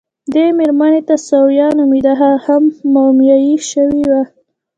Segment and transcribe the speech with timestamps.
[0.33, 2.63] دې مېرمنې ته ثویا نومېده، هغه هم
[2.93, 4.23] مومیايي شوې وه.